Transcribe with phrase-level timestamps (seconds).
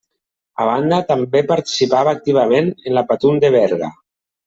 [0.63, 3.97] A banda també participava activament en la Patum de Berga.